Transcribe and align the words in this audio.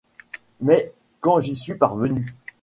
Mais 0.61 0.93
quand 1.19 1.39
j'y 1.41 1.53
suis 1.55 1.75
parvenu. 1.75 2.33